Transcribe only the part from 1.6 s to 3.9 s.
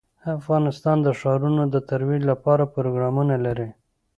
د ترویج لپاره پروګرامونه لري.